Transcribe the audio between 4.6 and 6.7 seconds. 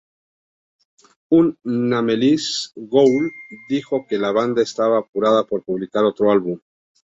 estaba apurada por publicar otro álbum.